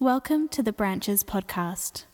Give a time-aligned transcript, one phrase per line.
[0.00, 2.06] Welcome to the Branches podcast.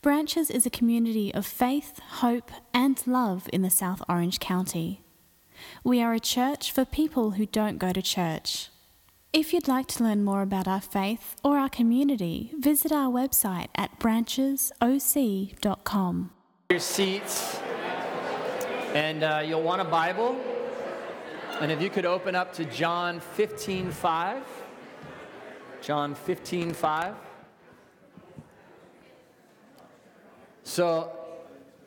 [0.00, 5.02] Branches is a community of faith, hope, and love in the South Orange County.
[5.84, 8.70] We are a church for people who don't go to church.
[9.34, 13.68] If you'd like to learn more about our faith or our community, visit our website
[13.74, 16.30] at branchesoc.com.
[16.70, 17.60] Your seats,
[18.94, 20.40] and uh, you'll want a Bible.
[21.60, 24.63] And if you could open up to John 15 5.
[25.84, 27.14] John 15 5.
[30.62, 31.12] So,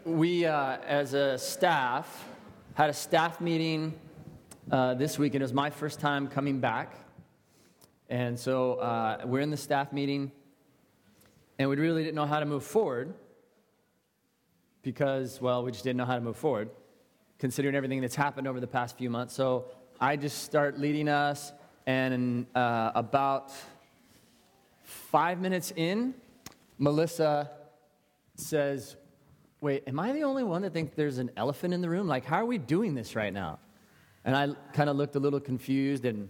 [0.05, 2.29] we uh, as a staff
[2.75, 3.99] had a staff meeting
[4.69, 6.93] uh, this week, and it was my first time coming back.
[8.07, 10.31] And so uh, we're in the staff meeting,
[11.57, 13.15] and we really didn't know how to move forward
[14.83, 16.69] because, well, we just didn't know how to move forward,
[17.39, 19.33] considering everything that's happened over the past few months.
[19.33, 19.65] So
[19.99, 21.51] I just start leading us,
[21.87, 23.51] and uh, about
[24.87, 26.15] five minutes in,
[26.77, 27.51] Melissa
[28.35, 28.95] says,
[29.59, 32.07] Wait, am I the only one that thinks there's an elephant in the room?
[32.07, 33.59] Like, how are we doing this right now?
[34.23, 36.29] And I kind of looked a little confused, and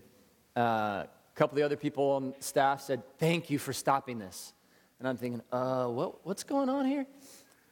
[0.56, 4.54] uh, a couple of the other people on staff said, Thank you for stopping this.
[5.00, 7.06] And I'm thinking, uh, what, what's going on here?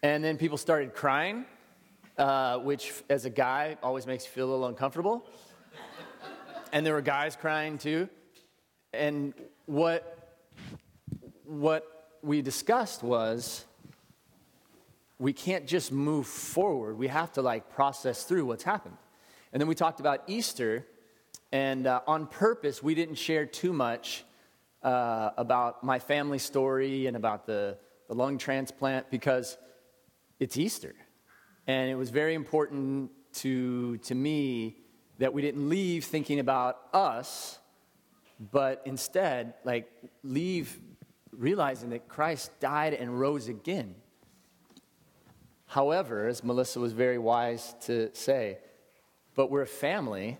[0.03, 1.45] And then people started crying,
[2.17, 5.25] uh, which, as a guy, always makes you feel a little uncomfortable.
[6.71, 8.07] and there were guys crying too.
[8.93, 9.33] And
[9.65, 10.24] what,
[11.47, 13.65] what we discussed was
[15.19, 16.97] we can't just move forward.
[16.97, 18.97] We have to like process through what's happened.
[19.53, 20.85] And then we talked about Easter,
[21.51, 24.25] and uh, on purpose, we didn't share too much
[24.83, 27.77] uh, about my family story and about the,
[28.09, 29.57] the lung transplant because
[30.39, 30.93] it's Easter.
[31.67, 34.77] And it was very important to, to me
[35.19, 37.57] that we didn't leave thinking about us,
[38.51, 39.89] but instead, like,
[40.23, 40.77] leave
[41.37, 43.95] realizing that Christ died and rose again.
[45.67, 48.59] However, as Melissa was very wise to say,
[49.35, 50.37] but we're a family,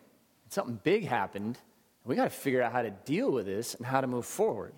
[0.50, 1.58] something big happened,
[2.04, 4.26] and we got to figure out how to deal with this and how to move
[4.26, 4.74] forward.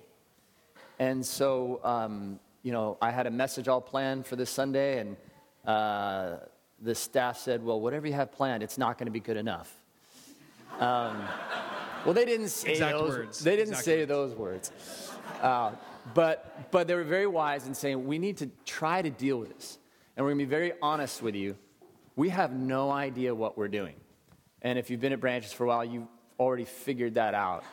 [1.00, 5.18] And so, um, you know, I had a message all planned for this Sunday, and
[5.66, 6.38] uh,
[6.82, 9.72] the staff said, well, whatever you have planned, it's not going to be good enough.
[10.80, 11.24] Um,
[12.06, 13.40] well, they didn't say Exact those words.
[13.40, 14.10] They didn't Exact say words.
[14.10, 14.72] those words.
[15.42, 15.72] Uh,
[16.14, 19.56] but, but they were very wise in saying, we need to try to deal with
[19.56, 19.78] this.
[20.16, 21.56] And we're going to be very honest with you.
[22.16, 23.96] We have no idea what we're doing.
[24.62, 26.08] And if you've been at Branches for a while, you've
[26.40, 27.64] already figured that out.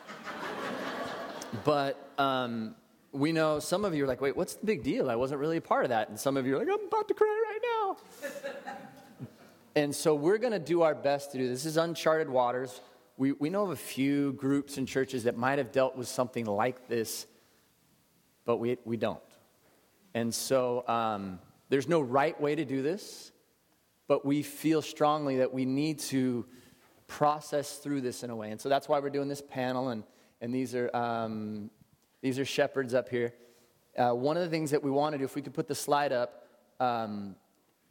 [1.63, 2.75] but um,
[3.11, 5.09] we know some of you are like, wait, what's the big deal?
[5.09, 6.09] I wasn't really a part of that.
[6.09, 7.97] And some of you are like, I'm about to cry right now.
[9.75, 11.63] and so we're going to do our best to do this.
[11.63, 12.81] This is uncharted waters.
[13.17, 16.45] We, we know of a few groups and churches that might have dealt with something
[16.45, 17.25] like this,
[18.45, 19.19] but we, we don't.
[20.13, 21.39] And so um,
[21.69, 23.31] there's no right way to do this,
[24.07, 26.45] but we feel strongly that we need to
[27.07, 28.51] process through this in a way.
[28.51, 30.03] And so that's why we're doing this panel, and,
[30.41, 31.69] and these, are, um,
[32.21, 33.33] these are shepherds up here.
[33.97, 35.75] Uh, one of the things that we want to do, if we could put the
[35.75, 36.47] slide up,
[36.79, 37.35] um,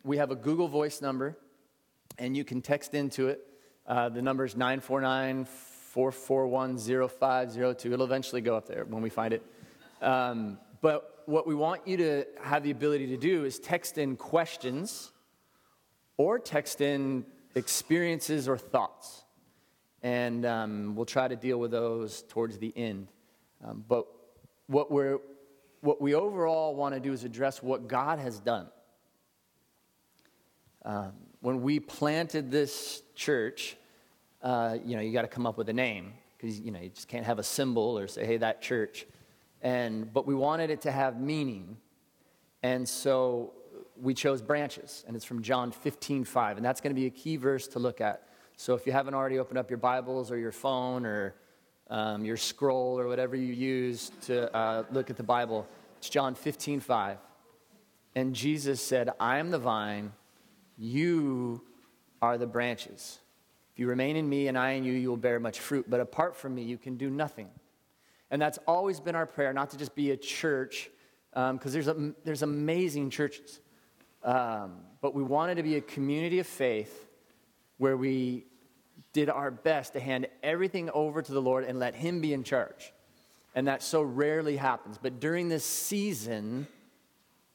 [0.04, 1.36] we have a Google Voice number,
[2.18, 3.40] and you can text into it.
[3.86, 6.78] Uh, the number is 949 441
[7.08, 7.92] 0502.
[7.92, 9.42] It'll eventually go up there when we find it.
[10.04, 14.16] Um, but what we want you to have the ability to do is text in
[14.16, 15.12] questions
[16.18, 19.24] or text in experiences or thoughts.
[20.02, 23.08] And um, we'll try to deal with those towards the end.
[23.64, 24.06] Um, but
[24.66, 25.20] what, we're,
[25.80, 28.68] what we overall want to do is address what God has done.
[30.84, 33.76] Um, when we planted this church,
[34.42, 36.90] uh, you know, you got to come up with a name because, you know, you
[36.90, 39.06] just can't have a symbol or say, hey, that church.
[39.64, 41.78] And, but we wanted it to have meaning.
[42.62, 43.54] And so
[44.00, 46.56] we chose branches, and it's from John 15, 5.
[46.58, 48.28] And that's going to be a key verse to look at.
[48.56, 51.34] So if you haven't already opened up your Bibles or your phone or
[51.90, 55.66] um, your scroll or whatever you use to uh, look at the Bible,
[55.98, 57.18] it's John 15, 5.
[58.14, 60.12] And Jesus said, I am the vine,
[60.76, 61.62] you
[62.22, 63.18] are the branches.
[63.72, 65.86] If you remain in me and I in you, you will bear much fruit.
[65.88, 67.48] But apart from me, you can do nothing.
[68.34, 70.90] And that's always been our prayer, not to just be a church,
[71.32, 73.60] because there's, a, there's amazing churches.
[74.24, 77.06] Um, but we wanted to be a community of faith
[77.78, 78.46] where we
[79.12, 82.42] did our best to hand everything over to the Lord and let Him be in
[82.42, 82.92] charge.
[83.54, 84.98] And that so rarely happens.
[85.00, 86.66] But during this season,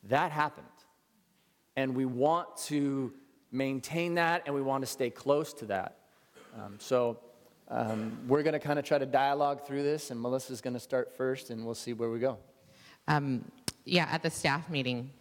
[0.03, 0.65] that happened.
[1.75, 3.11] And we want to
[3.51, 5.97] maintain that and we want to stay close to that.
[6.57, 7.19] Um, so
[7.69, 10.79] um, we're going to kind of try to dialogue through this, and Melissa's going to
[10.79, 12.37] start first, and we'll see where we go.
[13.07, 13.45] Um,
[13.85, 15.11] yeah, at the staff meeting,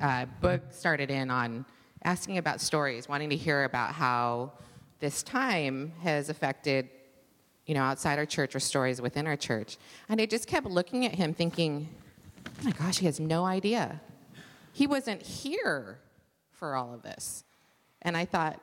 [0.00, 1.64] uh, Boog started in on
[2.04, 4.52] asking about stories, wanting to hear about how
[5.00, 6.88] this time has affected,
[7.66, 9.76] you know, outside our church or stories within our church.
[10.08, 11.88] And I just kept looking at him thinking,
[12.46, 14.00] oh my gosh, he has no idea.
[14.72, 15.98] He wasn't here
[16.50, 17.44] for all of this.
[18.02, 18.60] And I thought,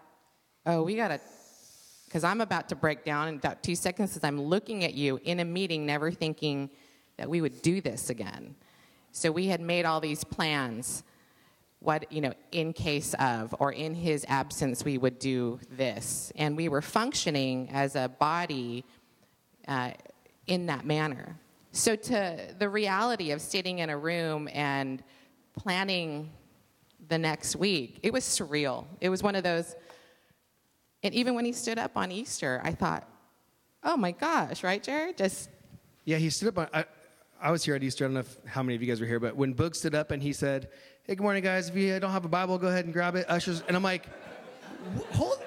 [0.66, 1.20] oh, we got to,
[2.10, 5.20] because I'm about to break down in about two seconds as I'm looking at you
[5.26, 6.72] in a meeting, never thinking
[7.18, 8.56] that we would do this again.
[9.12, 11.04] So we had made all these plans
[11.82, 16.34] what you know in case of or in his absence we would do this.
[16.36, 18.84] And we were functioning as a body
[19.68, 19.92] uh,
[20.48, 21.40] in that manner.
[21.72, 25.04] So to the reality of sitting in a room and
[25.56, 26.32] planning
[27.08, 28.88] the next week it was surreal.
[29.00, 29.76] It was one of those
[31.04, 33.08] and even when he stood up on easter i thought
[33.84, 35.50] oh my gosh right jared just
[36.06, 36.68] Yeah, he stood up on.
[36.74, 36.86] I,
[37.42, 38.04] I was here at Easter.
[38.04, 39.94] I don't know if, how many of you guys were here, but when Boog stood
[39.96, 40.68] up and he said,
[41.04, 41.70] "Hey, good morning, guys.
[41.70, 44.06] If you don't have a Bible, go ahead and grab it." Ushers, and I'm like,
[44.98, 45.38] "Wh- "Hold,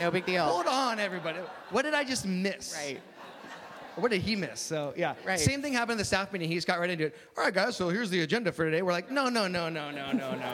[0.00, 1.38] no big deal hold on, everybody.
[1.70, 2.74] What did I just miss?
[2.76, 3.00] right
[3.94, 4.60] What did he miss?
[4.60, 5.38] So yeah, Right.
[5.38, 6.48] same thing happened in the staff meeting.
[6.48, 7.16] He just got right into it.
[7.38, 7.76] All right, guys.
[7.76, 8.82] So here's the agenda for today.
[8.82, 10.52] We're like, no, no, no, no, no, no, no.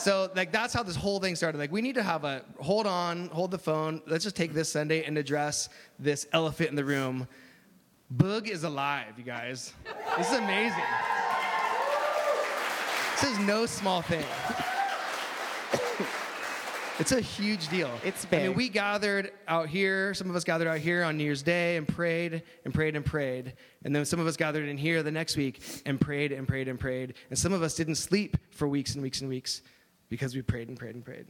[0.00, 1.58] So like that's how this whole thing started.
[1.58, 4.00] Like we need to have a hold on, hold the phone.
[4.06, 5.68] Let's just take this Sunday and address
[5.98, 7.28] this elephant in the room.
[8.16, 9.74] Boog is alive, you guys.
[10.16, 10.82] This is amazing.
[13.20, 14.24] This is no small thing.
[16.98, 17.90] It's a huge deal.
[18.04, 20.12] It's I mean, we gathered out here.
[20.12, 23.02] Some of us gathered out here on New Year's Day and prayed and prayed and
[23.02, 23.54] prayed.
[23.86, 26.68] And then some of us gathered in here the next week and prayed and prayed
[26.68, 27.14] and prayed.
[27.30, 29.62] And some of us didn't sleep for weeks and weeks and weeks
[30.10, 31.26] because we prayed and prayed and prayed.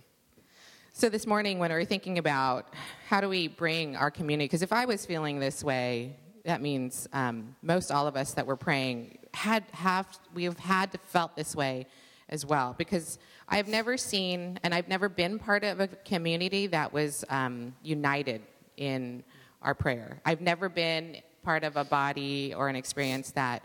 [0.92, 2.74] So this morning, when we were thinking about
[3.06, 7.08] how do we bring our community, because if I was feeling this way, that means
[7.12, 11.36] um, most all of us that were praying had have we have had to felt
[11.36, 11.86] this way
[12.28, 12.74] as well.
[12.76, 13.18] Because
[13.48, 18.42] I've never seen and I've never been part of a community that was um, united
[18.76, 19.22] in
[19.62, 20.20] our prayer.
[20.24, 23.64] I've never been part of a body or an experience that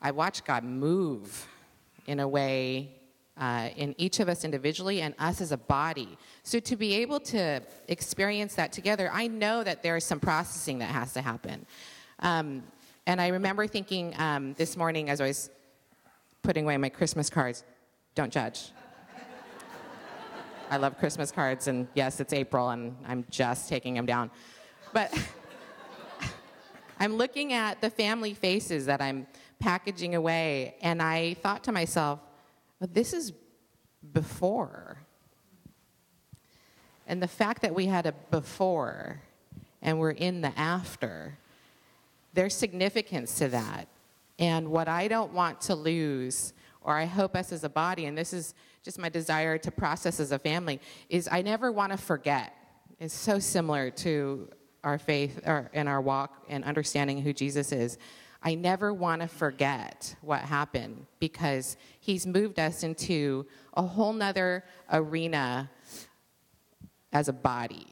[0.00, 1.46] I watched God move
[2.06, 2.99] in a way
[3.40, 6.18] uh, in each of us individually and us as a body.
[6.42, 10.78] So to be able to experience that together, I know that there is some processing
[10.80, 11.66] that has to happen.
[12.20, 12.62] Um,
[13.06, 15.50] and I remember thinking um, this morning as I was
[16.42, 17.64] putting away my Christmas cards,
[18.14, 18.72] don't judge.
[20.70, 24.30] I love Christmas cards, and yes, it's April, and I'm just taking them down.
[24.92, 25.12] But
[27.00, 29.26] I'm looking at the family faces that I'm
[29.58, 32.20] packaging away, and I thought to myself,
[32.80, 33.32] well, this is
[34.12, 34.98] before.
[37.06, 39.20] And the fact that we had a before
[39.82, 41.38] and we're in the after,
[42.34, 43.88] there's significance to that.
[44.38, 48.16] And what I don't want to lose, or I hope us as a body, and
[48.16, 51.98] this is just my desire to process as a family, is I never want to
[51.98, 52.54] forget.
[52.98, 54.48] It's so similar to
[54.82, 57.98] our faith or, in our walk and understanding who Jesus is.
[58.42, 64.64] I never want to forget what happened because he's moved us into a whole nother
[64.90, 65.70] arena
[67.12, 67.86] as a body.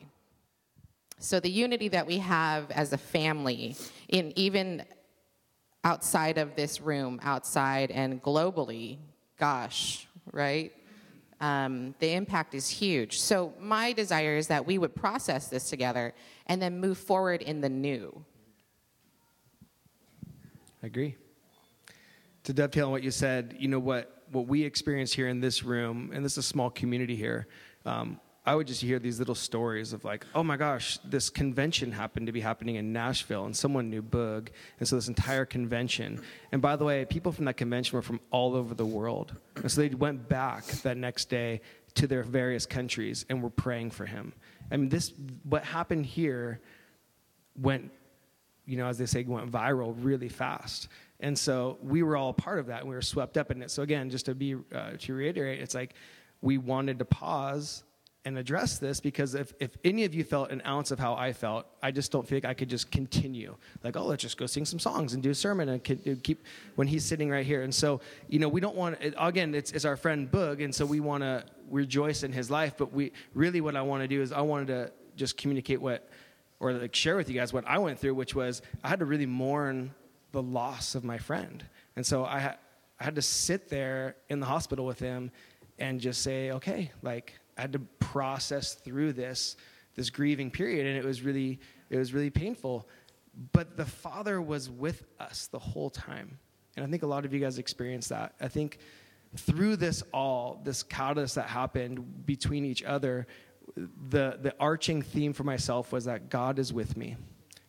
[1.18, 3.76] So the unity that we have as a family,
[4.08, 4.84] in even
[5.84, 8.98] outside of this room, outside and globally,
[9.38, 10.72] gosh, right?
[11.40, 13.20] Um, the impact is huge.
[13.20, 16.14] So my desire is that we would process this together
[16.46, 18.24] and then move forward in the new.
[20.82, 21.16] I agree.
[22.44, 25.62] To dovetail on what you said, you know what what we experience here in this
[25.62, 27.46] room, and this is a small community here.
[27.86, 31.92] Um, I would just hear these little stories of like, oh my gosh, this convention
[31.92, 36.22] happened to be happening in Nashville, and someone knew Boog, and so this entire convention.
[36.52, 39.70] And by the way, people from that convention were from all over the world, and
[39.70, 41.60] so they went back that next day
[41.94, 44.32] to their various countries and were praying for him.
[44.70, 46.60] I mean, this what happened here
[47.54, 47.90] went
[48.68, 50.88] you know, as they say, went viral really fast.
[51.20, 53.70] And so we were all part of that, and we were swept up in it.
[53.70, 55.94] So again, just to be uh, to reiterate, it's like
[56.42, 57.82] we wanted to pause
[58.24, 61.32] and address this because if, if any of you felt an ounce of how I
[61.32, 63.56] felt, I just don't feel like I could just continue.
[63.82, 65.82] Like, oh, let's just go sing some songs and do a sermon and
[66.22, 66.44] keep
[66.74, 67.62] when he's sitting right here.
[67.62, 69.54] And so, you know, we don't want again.
[69.54, 72.74] It's, it's our friend Boog, and so we want to rejoice in his life.
[72.76, 76.08] But we really, what I want to do is I wanted to just communicate what
[76.60, 79.04] or like share with you guys what I went through, which was I had to
[79.04, 79.94] really mourn
[80.32, 81.64] the loss of my friend.
[81.96, 82.56] And so I, ha-
[83.00, 85.30] I had to sit there in the hospital with him
[85.78, 89.56] and just say, okay, like I had to process through this,
[89.94, 90.86] this grieving period.
[90.86, 91.60] And it was really,
[91.90, 92.88] it was really painful.
[93.52, 96.38] but the Father was with us the whole time.
[96.76, 98.34] And I think a lot of you guys experienced that.
[98.40, 98.78] I think
[99.36, 103.26] through this all, this chaos that happened between each other,
[103.76, 107.16] the, the arching theme for myself was that God is with me.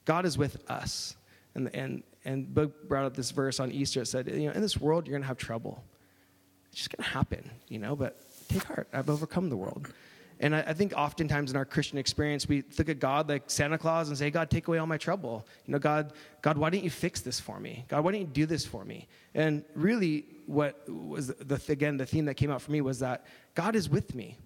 [0.05, 1.15] God is with us.
[1.55, 4.01] And, and, and Boog brought up this verse on Easter.
[4.01, 5.83] It said, you know, in this world, you're going to have trouble.
[6.71, 8.87] It's just going to happen, you know, but take heart.
[8.93, 9.91] I've overcome the world.
[10.39, 13.77] And I, I, think oftentimes in our Christian experience, we look at God like Santa
[13.77, 15.45] Claus and say, God, take away all my trouble.
[15.65, 17.85] You know, God, God, why didn't you fix this for me?
[17.89, 19.07] God, why didn't you do this for me?
[19.33, 23.25] And really, what was the, again, the theme that came out for me was that
[23.53, 24.37] God is with me.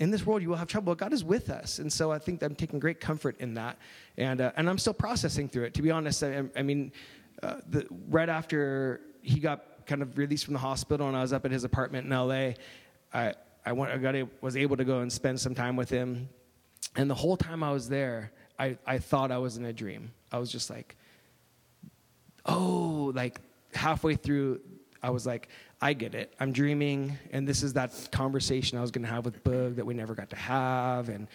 [0.00, 0.94] In this world, you will have trouble.
[0.94, 1.78] God is with us.
[1.78, 3.78] And so I think I'm taking great comfort in that.
[4.16, 5.74] And, uh, and I'm still processing through it.
[5.74, 6.90] To be honest, I, I mean,
[7.42, 11.34] uh, the, right after he got kind of released from the hospital and I was
[11.34, 12.52] up at his apartment in LA,
[13.12, 13.34] I,
[13.66, 16.30] I, went, I got was able to go and spend some time with him.
[16.96, 20.12] And the whole time I was there, I, I thought I was in a dream.
[20.32, 20.96] I was just like,
[22.46, 23.40] oh, like
[23.74, 24.60] halfway through,
[25.02, 25.48] I was like,
[25.80, 26.34] I get it.
[26.38, 29.86] I'm dreaming, and this is that conversation I was going to have with Boog that
[29.86, 31.08] we never got to have.
[31.08, 31.26] And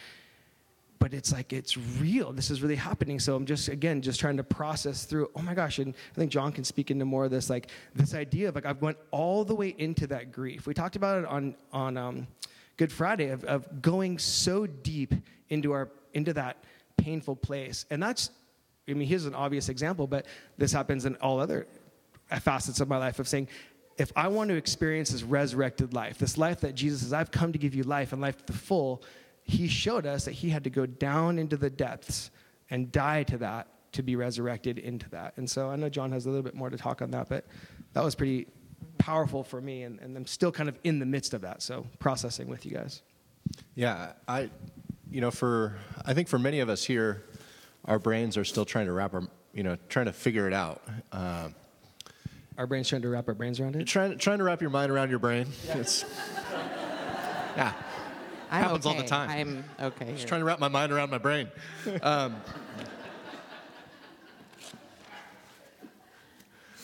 [1.00, 4.38] but it's like it's real this is really happening so i'm just again just trying
[4.38, 7.32] to process through oh my gosh and i think john can speak into more of
[7.32, 10.74] this like this idea of like i've went all the way into that grief we
[10.74, 12.28] talked about it on on um,
[12.78, 15.14] good friday of, of going so deep
[15.50, 16.64] into our into that
[16.98, 18.32] painful place and that's
[18.90, 20.26] i mean here's an obvious example but
[20.58, 21.68] this happens in all other
[22.40, 23.48] facets of my life of saying
[23.98, 27.52] if i want to experience this resurrected life this life that jesus says i've come
[27.52, 29.04] to give you life and life to the full
[29.44, 32.32] he showed us that he had to go down into the depths
[32.72, 35.34] and die to that to be resurrected into that.
[35.38, 37.46] And so I know John has a little bit more to talk on that, but
[37.94, 38.48] that was pretty
[38.98, 39.84] powerful for me.
[39.84, 41.62] And, and I'm still kind of in the midst of that.
[41.62, 43.04] So processing with you guys.
[43.76, 44.50] Yeah, I,
[45.10, 47.24] you know, for, I think for many of us here,
[47.86, 50.82] our brains are still trying to wrap our, you know, trying to figure it out.
[51.12, 51.56] Um,
[52.58, 53.86] our brains trying to wrap our brains around it?
[53.86, 55.48] Trying, trying to wrap your mind around your brain.
[55.68, 55.84] Yeah.
[57.58, 57.74] yeah.
[58.52, 58.96] I'm happens okay.
[58.96, 59.30] all the time.
[59.80, 60.14] I'm okay.
[60.14, 61.50] Just trying to wrap my mind around my brain.
[62.02, 62.36] Um,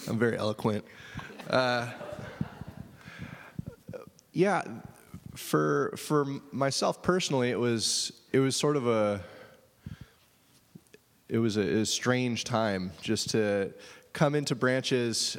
[0.07, 0.83] I'm very eloquent.
[1.47, 1.89] Uh,
[4.33, 4.63] yeah,
[5.35, 9.23] for for myself personally, it was it was sort of a
[11.29, 13.73] it was a, a strange time just to
[14.13, 15.37] come into branches,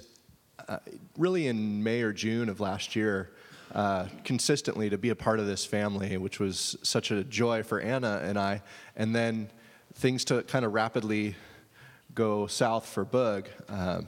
[1.19, 3.31] really in May or June of last year
[3.75, 7.81] uh, consistently to be a part of this family, which was such a joy for
[7.81, 8.63] Anna and I.
[8.97, 9.51] And then
[9.95, 11.37] things to kind of rapidly
[12.15, 13.47] go south for Boog.
[13.69, 14.03] Uh,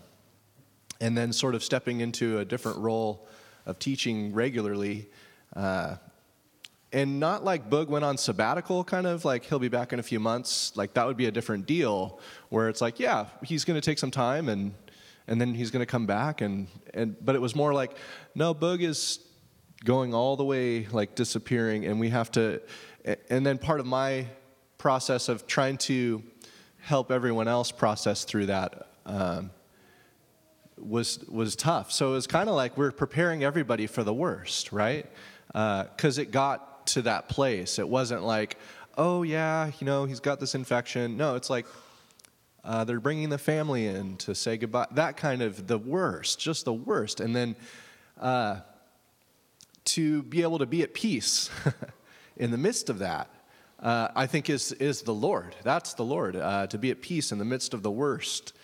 [1.01, 3.27] and then sort of stepping into a different role
[3.67, 5.09] of teaching regularly.
[5.57, 5.97] Uh,
[6.93, 10.03] and not like Boog went on sabbatical, kind of like he'll be back in a
[10.03, 10.77] few months.
[10.77, 13.99] Like that would be a different deal, where it's like, yeah, he's going to take
[13.99, 14.75] some time and
[15.27, 17.17] and then he's going to come back and and.
[17.25, 17.97] But it was more like,
[18.35, 19.21] no, Boog is
[19.85, 22.61] going all the way like disappearing and we have to
[23.29, 24.27] and then part of my
[24.79, 26.23] process of trying to
[26.81, 29.51] help everyone else process through that um,
[30.79, 31.93] was was tough.
[31.93, 35.07] So it was kind of like we're preparing everybody for the worst right?
[35.49, 37.79] Because uh, it got to that place.
[37.79, 38.59] It wasn't like
[38.97, 41.17] oh yeah you know he's got this infection.
[41.17, 41.67] No it's like
[42.65, 46.65] uh, they're bringing the family in to say goodbye that kind of the worst just
[46.65, 47.55] the worst and then
[48.21, 48.61] uh,
[49.85, 51.51] to be able to be at peace
[52.37, 53.29] in the midst of that,
[53.81, 55.55] uh, I think is, is the Lord.
[55.63, 58.55] That's the Lord, uh, to be at peace in the midst of the worst.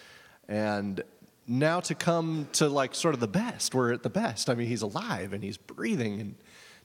[0.49, 1.03] And
[1.47, 4.49] now to come to like sort of the best, we're at the best.
[4.49, 6.35] I mean, he's alive and he's breathing and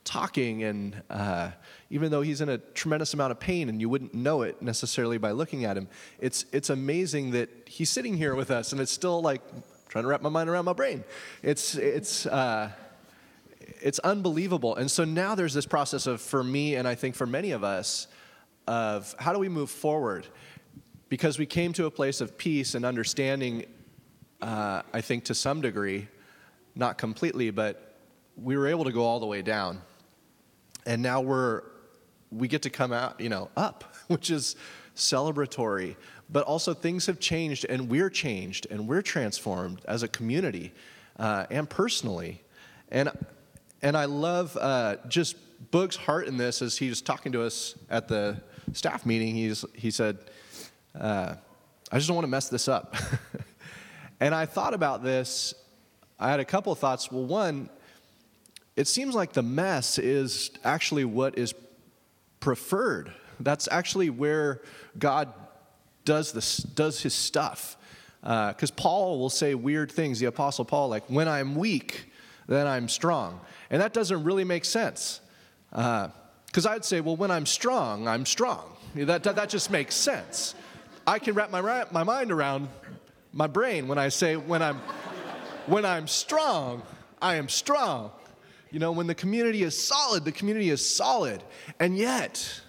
[0.06, 0.62] talking.
[0.62, 1.50] And uh,
[1.90, 5.18] even though he's in a tremendous amount of pain and you wouldn't know it necessarily
[5.18, 8.92] by looking at him, it's, it's amazing that he's sitting here with us and it's
[8.92, 9.42] still like
[9.88, 11.04] trying to wrap my mind around my brain.
[11.42, 12.70] It's, it's, uh,
[13.82, 14.76] it's unbelievable.
[14.76, 17.62] And so now there's this process of, for me, and I think for many of
[17.62, 18.06] us,
[18.66, 20.26] of how do we move forward?
[21.08, 23.66] Because we came to a place of peace and understanding,
[24.42, 26.08] uh, I think to some degree,
[26.74, 27.96] not completely, but
[28.36, 29.80] we were able to go all the way down.
[30.86, 31.62] And now we're,
[32.30, 34.56] we get to come out, you know, up, which is
[34.94, 35.96] celebratory.
[36.30, 40.72] But also things have changed and we're changed and we're transformed as a community
[41.18, 42.42] uh, and personally.
[42.90, 43.10] And
[43.82, 45.36] and I love uh, just
[45.70, 48.40] Boog's heart in this as he was talking to us at the
[48.72, 49.34] staff meeting.
[49.34, 50.18] He's, he said,
[50.98, 51.34] uh,
[51.92, 52.96] I just don't want to mess this up.
[54.20, 55.54] and I thought about this.
[56.18, 57.12] I had a couple of thoughts.
[57.12, 57.68] Well, one,
[58.76, 61.54] it seems like the mess is actually what is
[62.40, 63.10] preferred.
[63.40, 64.60] That's actually where
[64.98, 65.32] God
[66.04, 67.76] does, this, does his stuff.
[68.20, 72.10] Because uh, Paul will say weird things, the Apostle Paul, like, when I'm weak,
[72.48, 73.40] then I'm strong.
[73.70, 75.20] And that doesn't really make sense.
[75.70, 78.76] Because uh, I'd say, well, when I'm strong, I'm strong.
[78.94, 80.54] That, that, that just makes sense.
[81.06, 82.68] I can wrap my, my mind around
[83.32, 84.80] my brain when I say, when I'm,
[85.66, 86.82] when I'm strong,
[87.20, 88.10] I am strong.
[88.70, 91.42] You know, when the community is solid, the community is solid.
[91.78, 92.60] And yet,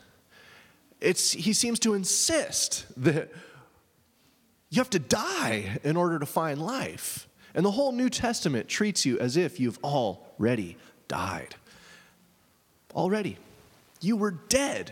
[1.01, 3.31] it's, he seems to insist that
[4.69, 7.27] you have to die in order to find life.
[7.55, 10.77] And the whole New Testament treats you as if you've already
[11.07, 11.55] died.
[12.93, 13.37] Already.
[14.01, 14.91] You were dead,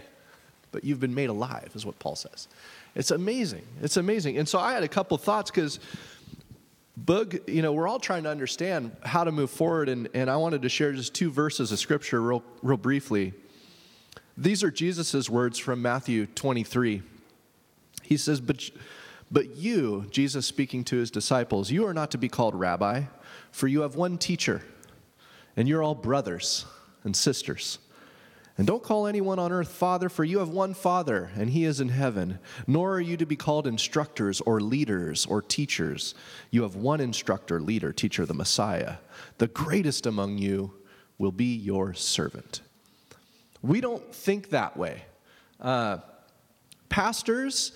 [0.72, 2.48] but you've been made alive, is what Paul says.
[2.96, 3.64] It's amazing.
[3.82, 4.38] It's amazing.
[4.38, 5.80] And so I had a couple thoughts because
[7.04, 10.38] Boog, you know, we're all trying to understand how to move forward, and, and I
[10.38, 13.34] wanted to share just two verses of scripture real, real briefly.
[14.38, 17.02] These are Jesus' words from Matthew 23.
[18.04, 18.70] He says, but,
[19.30, 23.04] but you, Jesus speaking to his disciples, you are not to be called rabbi,
[23.52, 24.62] for you have one teacher,
[25.58, 26.66] and you're all brothers
[27.04, 27.80] and sisters.
[28.58, 31.82] And don't call anyone on earth Father, for you have one Father, and he is
[31.82, 32.40] in heaven.
[32.66, 36.16] Nor are you to be called instructors or leaders or teachers.
[36.52, 38.98] You have one instructor, leader, teacher, the Messiah.
[39.40, 40.74] The greatest among you
[41.18, 42.62] will be your servant.
[43.62, 45.04] We don't think that way.
[45.60, 45.98] Uh,
[46.88, 47.74] pastors,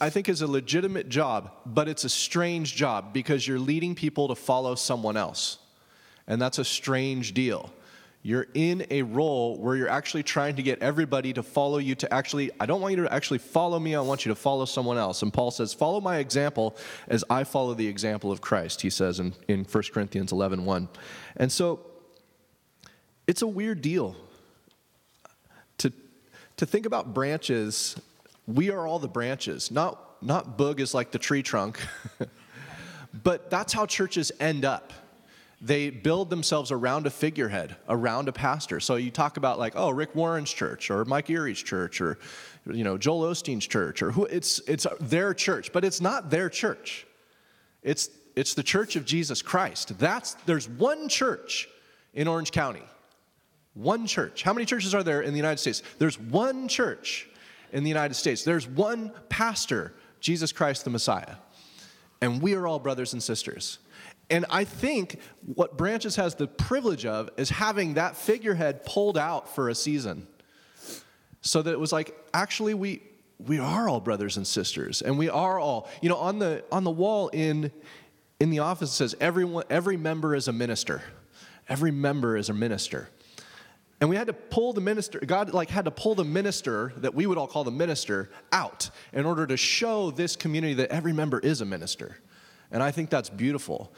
[0.00, 4.28] I think, is a legitimate job, but it's a strange job because you're leading people
[4.28, 5.58] to follow someone else.
[6.26, 7.70] And that's a strange deal
[8.26, 12.12] you're in a role where you're actually trying to get everybody to follow you to
[12.12, 14.98] actually i don't want you to actually follow me i want you to follow someone
[14.98, 15.22] else.
[15.22, 16.76] And paul says follow my example
[17.06, 20.88] as i follow the example of christ he says in, in 1 corinthians 11 1
[21.36, 21.80] and so
[23.26, 24.16] it's a weird deal
[25.78, 25.92] to,
[26.56, 27.96] to think about branches.
[28.46, 29.70] We are all the branches.
[29.70, 31.78] Not not boog is like the tree trunk
[33.22, 34.90] but that's how churches end up
[35.64, 38.80] they build themselves around a figurehead, around a pastor.
[38.80, 42.18] So you talk about like, oh, Rick Warren's church or Mike Erre's church or
[42.70, 46.50] you know Joel Osteen's church or who it's it's their church, but it's not their
[46.50, 47.06] church.
[47.82, 49.98] It's it's the church of Jesus Christ.
[49.98, 51.66] That's there's one church
[52.12, 52.82] in Orange County.
[53.72, 54.42] One church.
[54.42, 55.82] How many churches are there in the United States?
[55.98, 57.26] There's one church
[57.72, 58.44] in the United States.
[58.44, 61.36] There's one pastor, Jesus Christ the Messiah.
[62.20, 63.78] And we are all brothers and sisters.
[64.30, 65.18] And I think
[65.54, 70.26] what Branches has the privilege of is having that figurehead pulled out for a season.
[71.42, 73.02] So that it was like, actually, we,
[73.38, 75.02] we are all brothers and sisters.
[75.02, 77.70] And we are all, you know, on the, on the wall in,
[78.40, 81.02] in the office it says, Everyone, every member is a minister.
[81.68, 83.10] Every member is a minister.
[84.00, 87.14] And we had to pull the minister, God like had to pull the minister that
[87.14, 91.12] we would all call the minister out in order to show this community that every
[91.12, 92.18] member is a minister.
[92.70, 93.92] And I think that's beautiful.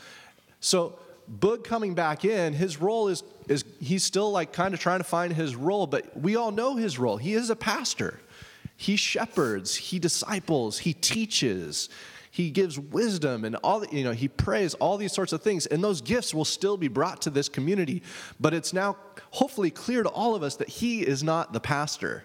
[0.61, 0.98] So,
[1.31, 5.05] Boog coming back in, his role is, is he's still like kind of trying to
[5.05, 7.16] find his role, but we all know his role.
[7.16, 8.20] He is a pastor.
[8.76, 11.88] He shepherds, he disciples, he teaches,
[12.31, 15.64] he gives wisdom and all you know, he prays, all these sorts of things.
[15.64, 18.02] And those gifts will still be brought to this community.
[18.38, 18.98] But it's now
[19.31, 22.24] hopefully clear to all of us that he is not the pastor.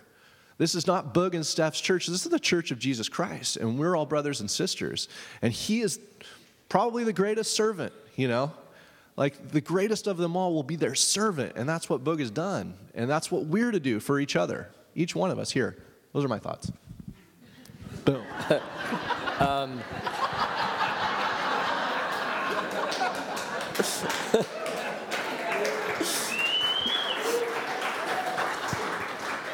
[0.61, 2.05] This is not Boog and Steph's church.
[2.05, 3.57] This is the church of Jesus Christ.
[3.57, 5.07] And we're all brothers and sisters.
[5.41, 5.99] And he is
[6.69, 8.51] probably the greatest servant, you know?
[9.17, 12.29] Like the greatest of them all will be their servant, and that's what Boog has
[12.29, 12.75] done.
[12.93, 15.81] And that's what we're to do for each other, each one of us here.
[16.13, 16.71] Those are my thoughts.
[18.05, 18.23] Boom.
[19.39, 19.81] um,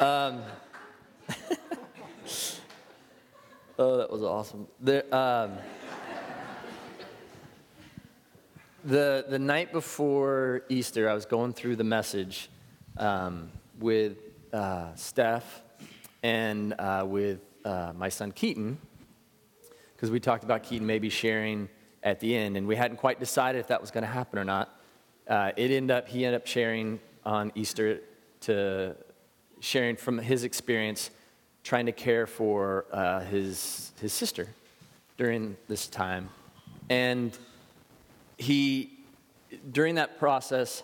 [0.02, 0.42] um,
[3.78, 4.66] oh, that was awesome.
[4.80, 5.52] There, um,
[8.84, 12.50] the, the night before Easter, I was going through the message
[12.96, 14.16] um, with
[14.52, 15.62] uh, Steph
[16.22, 18.78] and uh, with uh, my son Keaton,
[19.94, 21.68] because we talked about Keaton maybe sharing
[22.02, 24.44] at the end, and we hadn't quite decided if that was going to happen or
[24.44, 24.74] not.
[25.28, 28.00] Uh, it ended up, he ended up sharing on Easter
[28.40, 28.96] to
[29.60, 31.10] sharing from his experience
[31.68, 34.48] trying to care for uh, his, his sister
[35.18, 36.30] during this time.
[36.88, 37.36] And
[38.38, 38.90] he,
[39.70, 40.82] during that process,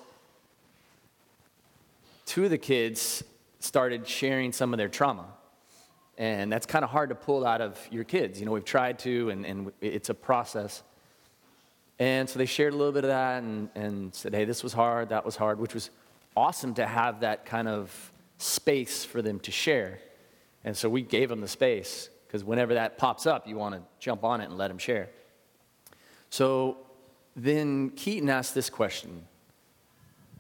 [2.26, 3.24] two of the kids
[3.60, 5.24] started sharing some of their trauma.
[6.18, 8.38] And that's kind of hard to pull out of your kids.
[8.38, 10.82] You know, we've tried to, and, and it's a process.
[11.98, 14.74] And so they shared a little bit of that and, and said, hey, this was
[14.74, 15.88] hard, that was hard, which was
[16.36, 19.98] awesome to have that kind of space for them to share.
[20.64, 23.82] And so we gave them the space because whenever that pops up, you want to
[24.00, 25.08] jump on it and let them share.
[26.30, 26.78] So
[27.36, 29.26] then Keaton asked this question.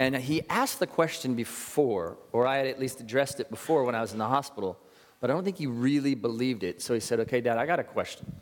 [0.00, 3.94] And he asked the question before, or I had at least addressed it before when
[3.94, 4.76] I was in the hospital,
[5.20, 6.82] but I don't think he really believed it.
[6.82, 8.40] So he said, Okay, Dad, I got a question,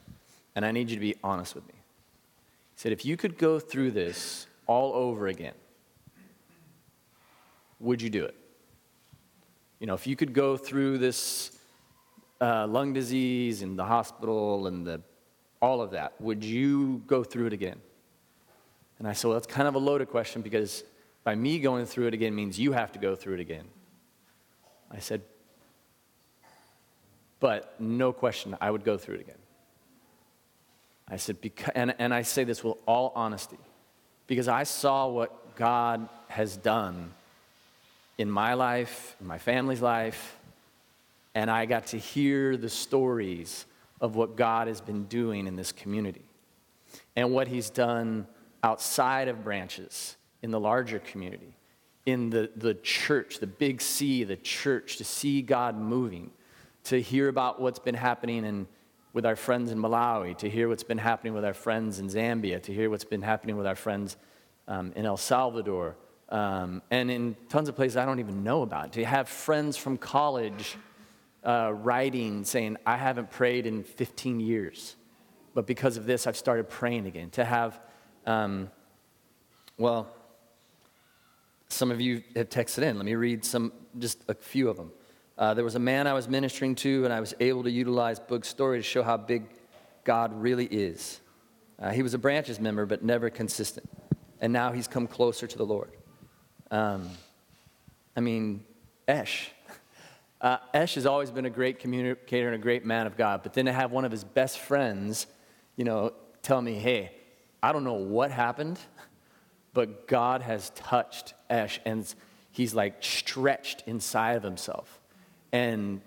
[0.57, 1.75] and I need you to be honest with me.
[1.75, 5.55] He said, If you could go through this all over again,
[7.81, 8.35] would you do it?
[9.79, 11.59] You know, if you could go through this
[12.43, 15.01] uh, lung disease and the hospital and the,
[15.61, 17.81] all of that, would you go through it again?
[18.99, 20.85] And I said, Well, that's kind of a loaded question because
[21.25, 23.65] by me going through it again means you have to go through it again.
[24.91, 25.23] I said,
[27.41, 29.39] but no question, I would go through it again.
[31.09, 31.39] I said,
[31.75, 33.59] and, and I say this with all honesty,
[34.27, 37.13] because I saw what God has done
[38.17, 40.39] in my life, in my family's life,
[41.35, 43.67] and I got to hear the stories
[44.01, 46.25] of what God has been doing in this community
[47.17, 48.27] and what He's done
[48.63, 51.57] outside of branches in the larger community,
[52.05, 56.31] in the, the church, the big C, the church, to see God moving,
[56.85, 58.67] to hear about what's been happening in,
[59.13, 62.61] with our friends in Malawi, to hear what's been happening with our friends in Zambia,
[62.63, 64.17] to hear what's been happening with our friends
[64.67, 65.97] um, in El Salvador,
[66.29, 68.93] um, and in tons of places I don't even know about.
[68.95, 70.77] To have friends from college
[71.45, 74.97] uh, writing saying, I haven't prayed in 15 years,
[75.55, 77.31] but because of this, I've started praying again.
[77.31, 77.81] To have,
[78.27, 78.71] um,
[79.79, 80.09] well,
[81.69, 82.97] some of you have texted in.
[82.97, 84.93] Let me read some, just a few of them.
[85.37, 88.21] Uh, there was a man I was ministering to, and I was able to utilize
[88.21, 89.45] Boog's story to show how big
[90.05, 91.21] God really is.
[91.79, 93.89] Uh, he was a branches member, but never consistent.
[94.41, 95.91] And now he's come closer to the Lord.
[96.71, 97.09] Um,
[98.17, 98.65] I mean,
[99.09, 99.51] Esh.
[100.43, 103.55] Uh, Esh has always been a great communicator and a great man of God, but
[103.55, 105.29] then to have one of his best friends,
[105.77, 107.13] you know, tell me, hey,
[107.63, 108.81] I don't know what happened,
[109.73, 112.13] but God has touched Esh and
[112.51, 115.01] he's like stretched inside of himself
[115.53, 116.01] and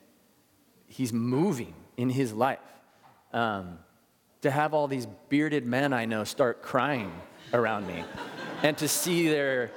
[0.87, 2.59] he's moving in his life.
[3.31, 3.79] Um,
[4.41, 7.11] to have all these bearded men I know start crying
[7.53, 8.03] around me
[8.63, 9.71] and to see their,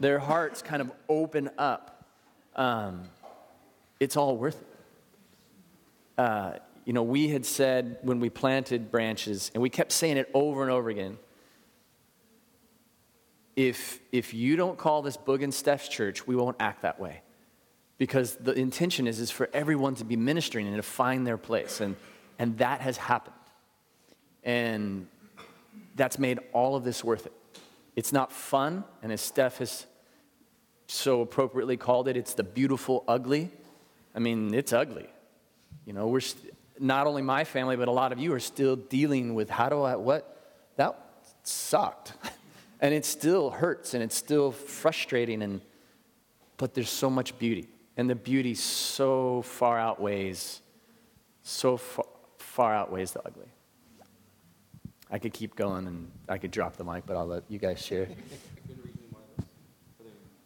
[0.00, 2.04] their hearts kind of open up,
[2.56, 3.08] um,
[4.00, 4.68] it's all worth it.
[6.16, 6.52] Uh,
[6.84, 10.62] you know, we had said when we planted branches, and we kept saying it over
[10.62, 11.18] and over again
[13.56, 17.22] if, if you don't call this Boog and Steph's church, we won't act that way.
[17.98, 21.80] Because the intention is, is for everyone to be ministering and to find their place.
[21.80, 21.96] And,
[22.38, 23.36] and that has happened.
[24.42, 25.06] And
[25.94, 27.32] that's made all of this worth it.
[27.94, 29.86] It's not fun, and as Steph has
[30.88, 33.52] so appropriately called it, it's the beautiful ugly.
[34.14, 35.08] I mean, it's ugly.
[35.86, 38.76] You know, we're st- not only my family, but a lot of you are still
[38.76, 40.36] dealing with how do I, what?
[40.76, 40.98] That
[41.42, 42.12] sucked.
[42.80, 45.62] And it still hurts and it's still frustrating, and,
[46.58, 47.66] but there's so much beauty.
[47.96, 50.60] And the beauty so far outweighs,
[51.42, 52.04] so far,
[52.36, 53.46] far outweighs the ugly.
[55.10, 57.80] I could keep going and I could drop the mic, but I'll let you guys
[57.80, 58.08] share.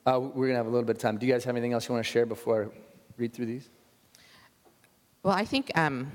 [0.06, 1.18] Uh, we're going to have a little bit of time.
[1.18, 2.72] Do you guys have anything else you want to share before
[3.18, 3.68] read through these?
[5.22, 6.10] Well, I think um,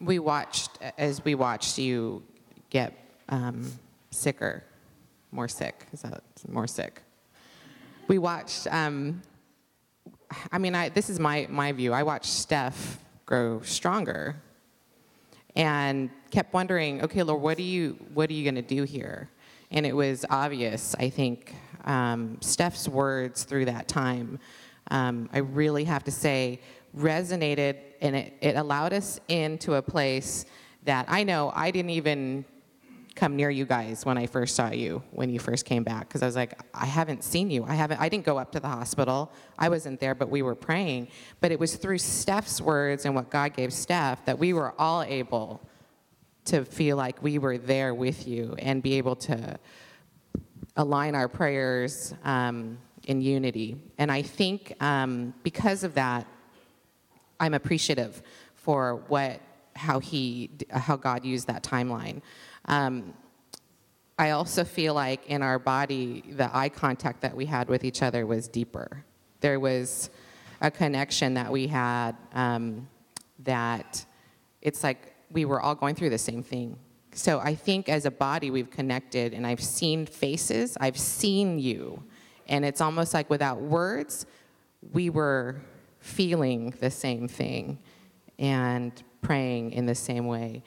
[0.00, 2.22] we watched, as we watched you
[2.70, 2.92] get
[3.28, 3.70] um,
[4.10, 4.64] sicker
[5.30, 5.86] more sick.
[5.92, 7.02] Is that more sick?
[8.06, 8.66] We watched.
[8.72, 9.22] Um,
[10.52, 11.92] I mean, I, this is my my view.
[11.92, 14.36] I watched Steph grow stronger,
[15.56, 19.28] and kept wondering, okay, Lord, what are you what are you going to do here?
[19.70, 20.94] And it was obvious.
[20.98, 24.38] I think um, Steph's words through that time.
[24.90, 26.60] Um, I really have to say
[26.96, 30.46] resonated, and it, it allowed us into a place
[30.84, 32.44] that I know I didn't even
[33.14, 36.22] come near you guys when I first saw you when you first came back because
[36.22, 37.64] I was like I haven't seen you.
[37.64, 39.32] I haven't I didn't go up to the hospital.
[39.58, 41.08] I wasn't there but we were praying.
[41.40, 45.02] But it was through Steph's words and what God gave Steph that we were all
[45.02, 45.60] able
[46.46, 49.58] to feel like we were there with you and be able to
[50.76, 53.76] align our prayers um, in unity.
[53.98, 56.26] And I think um, because of that,
[57.40, 58.22] I'm appreciative
[58.54, 59.40] for what
[59.76, 62.22] how he how God used that timeline.
[62.66, 63.14] Um,
[64.18, 68.00] I also feel like in our body, the eye contact that we had with each
[68.02, 69.04] other was deeper.
[69.40, 70.10] There was
[70.60, 72.88] a connection that we had um,
[73.40, 74.06] that
[74.62, 76.78] it's like we were all going through the same thing.
[77.12, 82.02] So I think as a body, we've connected, and I've seen faces, I've seen you.
[82.48, 84.26] And it's almost like without words,
[84.92, 85.62] we were
[85.98, 87.78] feeling the same thing.
[88.38, 88.92] And
[89.24, 90.62] praying in the same way.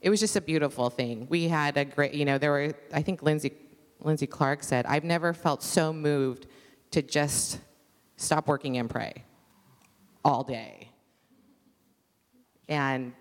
[0.00, 1.26] It was just a beautiful thing.
[1.28, 3.52] We had a great, you know, there were, I think Lindsay,
[4.00, 6.46] Lindsay Clark said, I've never felt so moved
[6.92, 7.58] to just
[8.16, 9.24] stop working and pray
[10.24, 10.90] all day.
[12.68, 13.12] And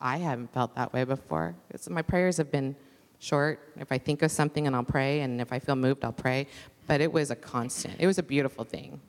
[0.00, 1.54] I haven't felt that way before.
[1.70, 2.76] It's, my prayers have been
[3.20, 3.72] short.
[3.78, 6.46] If I think of something and I'll pray, and if I feel moved, I'll pray.
[6.86, 7.94] But it was a constant.
[7.98, 9.00] It was a beautiful thing.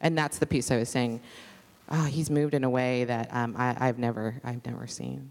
[0.00, 1.20] And that's the piece I was saying.
[1.90, 5.30] Oh, he's moved in a way that um, I, I've never, I've never seen.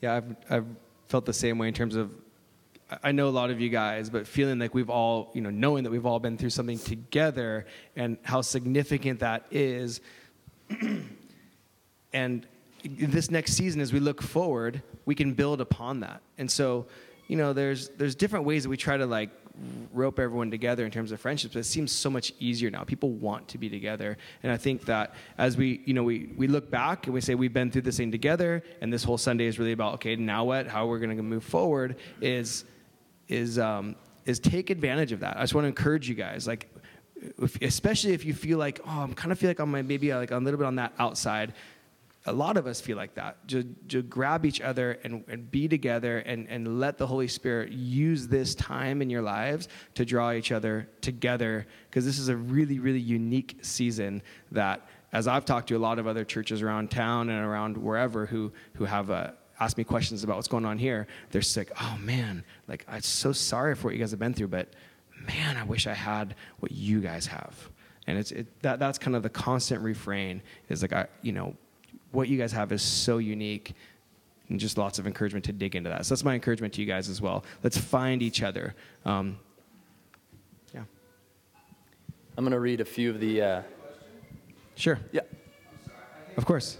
[0.00, 0.66] Yeah, I've, I've
[1.08, 2.10] felt the same way in terms of
[3.02, 5.82] I know a lot of you guys, but feeling like we've all, you know, knowing
[5.84, 10.00] that we've all been through something together and how significant that is.
[12.12, 12.46] and
[12.84, 16.20] this next season, as we look forward, we can build upon that.
[16.38, 16.86] And so,
[17.26, 19.30] you know, there's there's different ways that we try to like
[19.92, 21.54] rope everyone together in terms of friendships.
[21.54, 22.84] But it seems so much easier now.
[22.84, 26.46] People want to be together, and I think that as we, you know, we we
[26.46, 29.46] look back and we say we've been through this thing together, and this whole Sunday
[29.46, 30.66] is really about okay, now what?
[30.66, 32.64] How we're going to move forward is
[33.28, 35.36] is um, is take advantage of that.
[35.36, 36.68] I just want to encourage you guys, like,
[37.38, 40.32] if, especially if you feel like, oh, I'm kind of feel like I'm maybe like
[40.32, 41.54] a little bit on that outside.
[42.26, 43.46] A lot of us feel like that.
[43.46, 47.72] Just, just grab each other and, and be together and, and let the Holy Spirit
[47.72, 52.36] use this time in your lives to draw each other together because this is a
[52.36, 56.90] really, really unique season that, as I've talked to a lot of other churches around
[56.90, 60.64] town and around wherever who, who have uh, a, ask me questions about what's going
[60.64, 61.70] on here, they're sick.
[61.80, 64.74] Oh man, like I'm so sorry for what you guys have been through, but
[65.26, 67.70] man, I wish I had what you guys have.
[68.06, 71.56] And it's it, that that's kind of the constant refrain is like I you know
[72.16, 73.74] what you guys have is so unique
[74.48, 76.06] and just lots of encouragement to dig into that.
[76.06, 77.44] So that's my encouragement to you guys as well.
[77.62, 78.74] Let's find each other.
[79.04, 79.38] Um,
[80.74, 80.84] yeah.
[82.36, 83.42] I'm going to read a few of the.
[83.42, 83.62] Uh...
[84.76, 84.98] Sure.
[85.12, 85.22] Yeah.
[86.36, 86.78] Of course.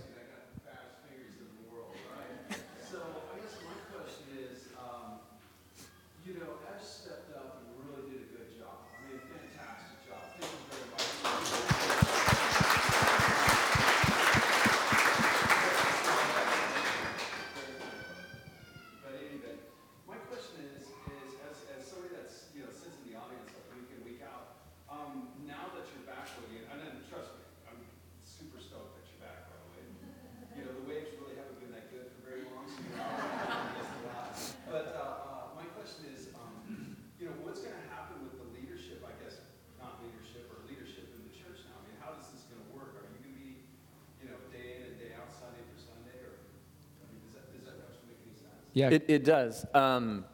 [48.77, 48.91] Yeah.
[48.91, 49.65] It, it does.
[49.73, 50.27] Um,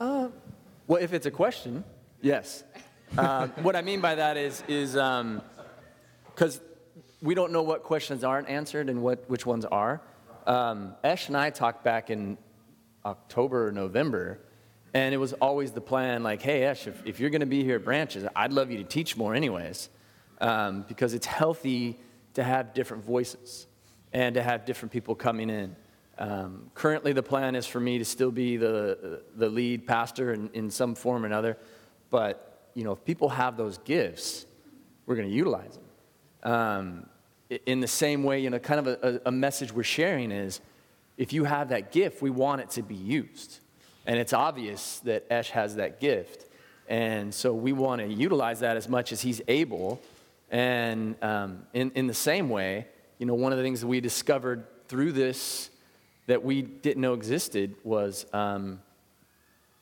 [0.00, 0.30] uh,
[0.88, 1.84] well, if it's a question,
[2.20, 2.64] yes.
[3.16, 6.64] Um, what I mean by that is, is because um,
[7.20, 10.02] we don't know what questions aren't answered and what which ones are.
[10.44, 12.36] Um, Esh and I talked back in
[13.04, 14.40] October or November,
[14.92, 17.62] and it was always the plan, like, hey, Esh, if, if you're going to be
[17.62, 19.88] here at Branches, I'd love you to teach more, anyways,
[20.40, 22.00] um, because it's healthy
[22.34, 23.68] to have different voices
[24.12, 25.76] and to have different people coming in.
[26.18, 30.50] Um, currently, the plan is for me to still be the, the lead pastor in,
[30.52, 31.56] in some form or another.
[32.10, 34.46] But, you know, if people have those gifts,
[35.06, 35.78] we're going to utilize
[36.42, 36.52] them.
[36.52, 37.06] Um,
[37.66, 40.60] in the same way, you know, kind of a, a message we're sharing is
[41.16, 43.58] if you have that gift, we want it to be used.
[44.06, 46.46] And it's obvious that Esh has that gift.
[46.88, 50.00] And so we want to utilize that as much as he's able.
[50.50, 52.86] And um, in, in the same way,
[53.22, 55.70] you know, one of the things that we discovered through this
[56.26, 58.80] that we didn't know existed was um,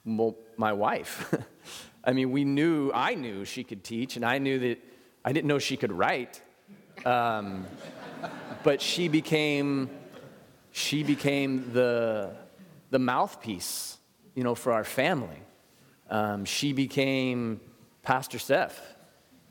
[0.04, 1.34] well, my wife.
[2.04, 4.78] I mean, we knew, I knew she could teach, and I knew that
[5.24, 6.42] I didn't know she could write.
[7.06, 7.66] Um,
[8.62, 9.88] but she became,
[10.70, 12.36] she became the,
[12.90, 13.96] the mouthpiece,
[14.34, 15.40] you know, for our family.
[16.10, 17.62] Um, she became
[18.02, 18.78] Pastor Steph.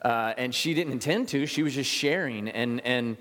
[0.03, 2.49] Uh, and she didn't intend to, she was just sharing.
[2.49, 3.17] And, and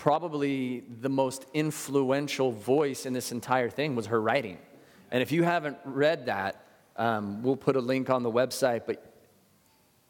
[0.00, 4.56] probably the most influential voice in this entire thing was her writing.
[5.10, 6.64] And if you haven't read that,
[6.96, 9.04] um, we'll put a link on the website, but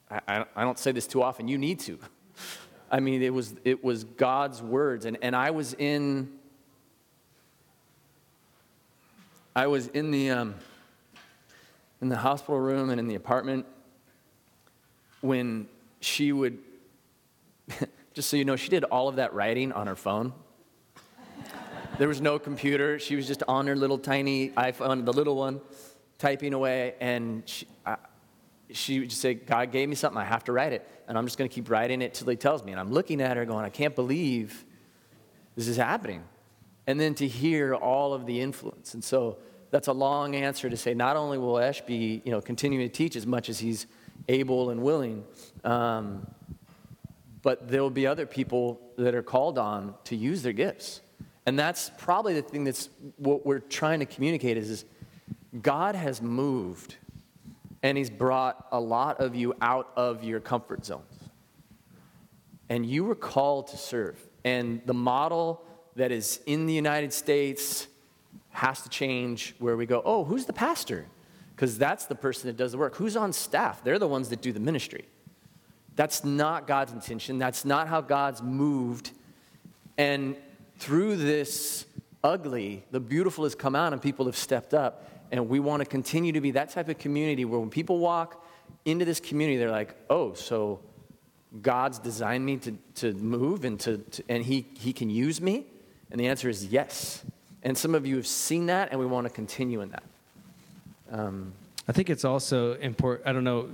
[0.09, 1.49] I, I, don't say this too often.
[1.49, 1.99] You need to.
[2.91, 5.07] I mean, it was, it was God's words.
[5.07, 6.31] And, and I was in,
[9.57, 10.55] I was in the, um,
[12.01, 13.67] in the hospital room and in the apartment
[15.21, 15.67] when
[15.99, 16.59] she would
[18.13, 20.33] just so you know, she did all of that writing on her phone.
[21.99, 22.99] There was no computer.
[22.99, 25.61] She was just on her little tiny iPhone, the little one,
[26.19, 26.95] typing away.
[27.01, 27.97] And she, I,
[28.71, 30.89] she would just say, God gave me something, I have to write it.
[31.09, 32.73] And I'm just going to keep writing it till he tells me.
[32.73, 34.65] And I'm looking at her going, I can't believe
[35.57, 36.25] this is happening.
[36.87, 38.95] And then to hear all of the influence.
[38.95, 39.39] And so
[39.71, 42.93] that's a long answer to say not only will Esh be you know, continuing to
[42.93, 43.87] teach as much as he's
[44.29, 45.25] able and willing,
[45.65, 46.27] um,
[47.43, 51.01] but there will be other people that are called on to use their gifts.
[51.47, 54.85] And that's probably the thing that's what we're trying to communicate is, is
[55.63, 56.97] God has moved
[57.83, 61.05] and he's brought a lot of you out of your comfort zones.
[62.69, 64.19] And you were called to serve.
[64.45, 65.65] And the model
[65.97, 67.89] that is in the United States
[68.51, 71.07] has to change where we go, oh, who's the pastor?
[71.57, 72.97] Because that's the person that does the work.
[72.97, 73.83] Who's on staff?
[73.83, 75.07] They're the ones that do the ministry.
[75.97, 77.39] That's not God's intention.
[77.39, 79.11] That's not how God's moved.
[79.99, 80.37] And
[80.79, 81.87] through this
[82.25, 85.07] ugly, the beautiful has come out and people have stepped up.
[85.31, 88.45] And we want to continue to be that type of community where when people walk
[88.85, 90.81] into this community, they're like, oh, so
[91.63, 95.67] God's designed me to, to move and, to, to, and he, he can use me?
[96.11, 97.25] And the answer is yes.
[97.63, 100.03] And some of you have seen that, and we want to continue in that.
[101.13, 101.53] Um,
[101.87, 103.29] I think it's also important.
[103.29, 103.69] I don't know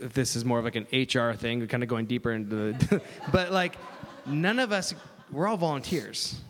[0.00, 3.02] if this is more of like an HR thing, kind of going deeper into the,
[3.32, 3.76] but like
[4.26, 4.94] none of us,
[5.30, 6.40] we're all volunteers.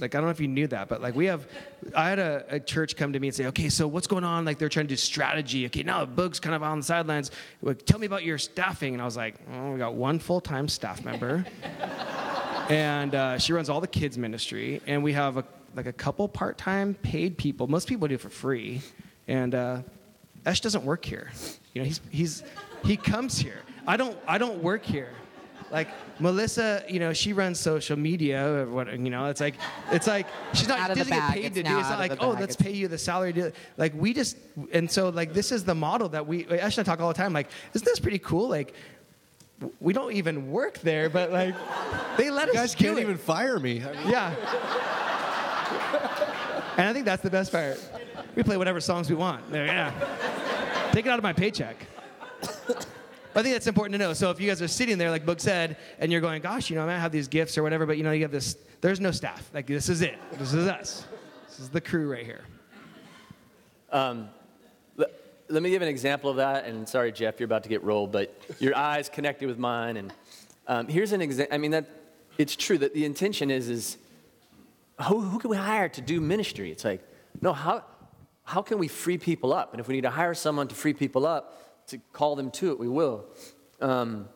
[0.00, 1.46] Like I don't know if you knew that, but like we have,
[1.94, 4.44] I had a, a, church come to me and say, okay, so what's going on?
[4.44, 5.66] Like they're trying to do strategy.
[5.66, 7.30] Okay, now Boog's kind of on the sidelines.
[7.62, 8.94] Like, Tell me about your staffing.
[8.94, 11.44] And I was like, oh, we got one full time staff member,
[12.68, 15.44] and uh, she runs all the kids ministry, and we have a,
[15.76, 17.68] like a couple part time paid people.
[17.68, 18.80] Most people do for free,
[19.28, 19.82] and uh,
[20.44, 21.30] Esh doesn't work here.
[21.74, 22.42] You know, he's he's
[22.84, 23.62] he comes here.
[23.86, 25.10] I don't I don't work here
[25.74, 25.88] like
[26.20, 28.46] Melissa, you know, she runs social media.
[28.46, 29.56] Or what you know, it's like
[29.90, 31.78] it's like she's not out doesn't get paid it's to do.
[31.78, 32.40] It's not like oh, bag.
[32.40, 32.62] let's it's...
[32.62, 33.32] pay you the salary.
[33.34, 34.36] To, like we just
[34.72, 36.46] and so like this is the model that we.
[36.46, 37.32] Ash and I talk all the time.
[37.32, 38.48] Like, isn't this pretty cool?
[38.48, 38.74] Like.
[39.78, 41.54] We don't even work there, but like,
[42.18, 42.58] they let you us.
[42.58, 43.82] guys can't even fire me.
[43.82, 44.34] I mean, yeah.
[46.76, 47.80] and I think that's the best part.
[48.34, 49.48] We play whatever songs we want.
[49.52, 50.43] There, yeah.
[50.94, 51.88] Take it out of my paycheck.
[53.34, 54.12] I think that's important to know.
[54.12, 56.76] So if you guys are sitting there, like Boog said, and you're going, gosh, you
[56.76, 59.00] know, I might have these gifts or whatever, but you know, you have this, there's
[59.00, 59.50] no staff.
[59.52, 60.16] Like, this is it.
[60.38, 61.04] This is us.
[61.48, 62.44] This is the crew right here.
[63.90, 64.28] Um,
[64.96, 65.10] let,
[65.48, 66.64] let me give an example of that.
[66.64, 69.96] And sorry, Jeff, you're about to get rolled, but your eyes connected with mine.
[69.96, 70.12] And
[70.68, 71.52] um, here's an example.
[71.52, 71.86] I mean, that
[72.38, 73.98] it's true that the intention is, is
[75.08, 76.70] who, who can we hire to do ministry?
[76.70, 77.02] It's like,
[77.42, 77.82] no, how,
[78.44, 79.72] how can we free people up?
[79.72, 82.70] And if we need to hire someone to free people up, to call them to
[82.70, 83.24] it, we will.
[83.80, 84.28] Um,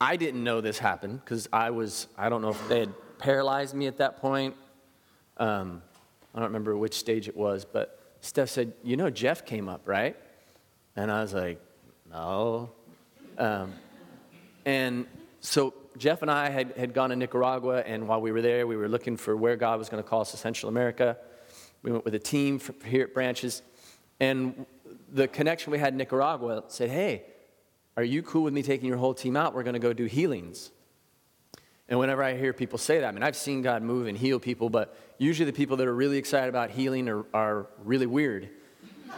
[0.00, 3.74] I didn't know this happened because I was, I don't know if they had paralyzed
[3.74, 4.54] me at that point.
[5.36, 5.82] Um,
[6.34, 9.82] I don't remember which stage it was, but Steph said, You know, Jeff came up,
[9.86, 10.16] right?
[10.96, 11.60] And I was like,
[12.10, 12.70] No.
[13.36, 13.72] Um,
[14.64, 15.06] and
[15.40, 18.76] so Jeff and I had, had gone to Nicaragua, and while we were there, we
[18.76, 21.16] were looking for where God was going to call us to Central America.
[21.82, 23.62] We went with a team here at Branches,
[24.18, 24.66] and
[25.12, 27.24] the connection we had in Nicaragua said, hey,
[27.96, 29.54] are you cool with me taking your whole team out?
[29.54, 30.70] We're going to go do healings.
[31.88, 34.38] And whenever I hear people say that, I mean, I've seen God move and heal
[34.38, 38.48] people, but usually the people that are really excited about healing are, are really weird.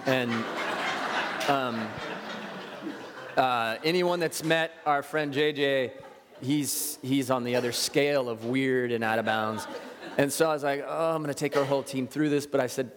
[0.06, 0.32] And
[1.48, 1.86] um,
[3.36, 5.92] uh, anyone that's met our friend JJ,
[6.40, 9.66] he's, he's on the other scale of weird and out of bounds.
[10.18, 12.46] And so I was like, oh, I'm going to take our whole team through this.
[12.46, 12.90] But I said,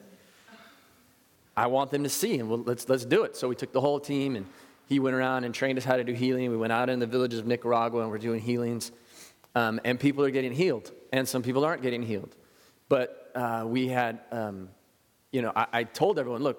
[1.57, 3.35] I want them to see, and well, let's, let's do it.
[3.37, 4.45] So we took the whole team, and
[4.87, 6.51] he went around and trained us how to do healing.
[6.51, 8.91] We went out in the villages of Nicaragua, and we're doing healings.
[9.55, 12.35] Um, and people are getting healed, and some people aren't getting healed.
[12.89, 14.69] But uh, we had, um,
[15.31, 16.57] you know, I, I, told everyone, look,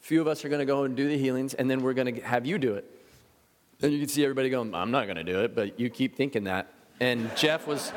[0.00, 1.92] a few of us are going to go and do the healings, and then we're
[1.92, 2.84] going to have you do it.
[3.82, 6.14] And you can see everybody going, I'm not going to do it, but you keep
[6.16, 6.72] thinking that.
[6.98, 7.92] And Jeff was,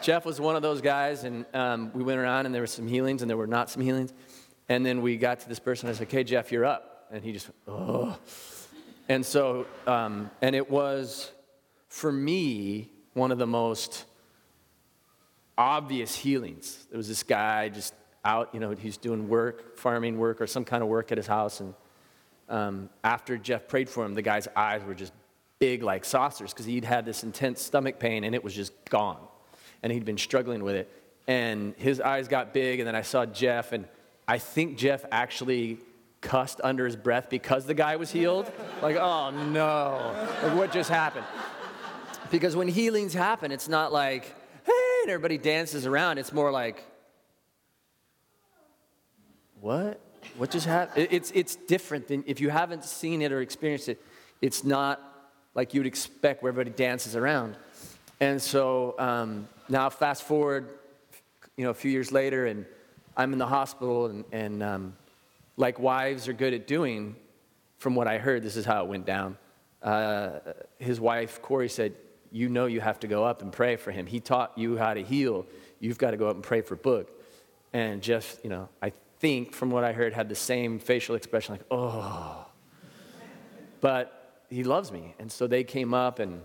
[0.00, 2.86] Jeff was one of those guys, and um, we went around, and there were some
[2.86, 4.12] healings, and there were not some healings.
[4.68, 5.88] And then we got to this person.
[5.88, 8.18] I said, "Okay, Jeff, you're up." And he just, oh.
[9.08, 11.32] And so, um, and it was
[11.88, 14.04] for me one of the most
[15.56, 16.86] obvious healings.
[16.90, 17.94] There was this guy just
[18.24, 21.26] out, you know, he's doing work, farming work, or some kind of work at his
[21.26, 21.60] house.
[21.60, 21.74] And
[22.48, 25.12] um, after Jeff prayed for him, the guy's eyes were just
[25.58, 29.18] big like saucers because he'd had this intense stomach pain and it was just gone.
[29.82, 30.90] And he'd been struggling with it.
[31.26, 33.86] And his eyes got big, and then I saw Jeff, and
[34.26, 35.78] I think Jeff actually
[36.22, 38.50] cussed under his breath because the guy was healed.
[38.80, 41.26] Like, oh no, like what just happened?
[42.30, 44.24] Because when healings happen, it's not like,
[44.64, 46.18] hey, and everybody dances around.
[46.18, 46.84] It's more like,
[49.60, 50.00] what?
[50.36, 51.08] What just happened?
[51.10, 54.00] It's, it's different than if you haven't seen it or experienced it.
[54.40, 55.07] It's not
[55.58, 57.56] like you would expect where everybody dances around.
[58.20, 60.68] And so um, now, fast forward,
[61.56, 62.64] you know, a few years later, and
[63.16, 64.96] I'm in the hospital, and, and um,
[65.56, 67.16] like wives are good at doing,
[67.78, 69.36] from what I heard, this is how it went down.
[69.82, 70.38] Uh,
[70.78, 71.92] his wife, Corey, said,
[72.30, 74.06] You know, you have to go up and pray for him.
[74.06, 75.44] He taught you how to heal.
[75.80, 77.08] You've got to go up and pray for Boog.
[77.72, 81.54] And Jeff, you know, I think from what I heard, had the same facial expression,
[81.54, 82.46] like, Oh.
[83.80, 84.17] But
[84.48, 85.14] he loves me.
[85.18, 86.42] And so they came up and